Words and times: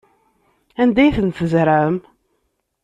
Anda 0.81 1.01
ay 1.03 1.13
ten-tzerɛem? 1.17 1.95